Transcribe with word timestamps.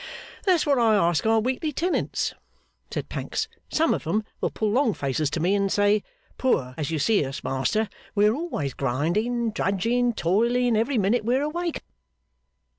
'That's 0.47 0.65
what 0.65 0.79
I 0.79 0.95
ask 0.95 1.27
our 1.27 1.39
weekly 1.39 1.71
tenants,' 1.71 2.33
said 2.89 3.07
Pancks. 3.07 3.47
'Some 3.69 3.93
of 3.93 4.07
'em 4.07 4.23
will 4.41 4.49
pull 4.49 4.71
long 4.71 4.95
faces 4.95 5.29
to 5.29 5.39
me, 5.39 5.53
and 5.53 5.71
say, 5.71 6.01
Poor 6.39 6.73
as 6.75 6.89
you 6.89 6.97
see 6.97 7.23
us, 7.23 7.43
master, 7.43 7.87
we're 8.15 8.33
always 8.33 8.73
grinding, 8.73 9.51
drudging, 9.51 10.13
toiling, 10.13 10.75
every 10.75 10.97
minute 10.97 11.23
we're 11.23 11.43
awake. 11.43 11.83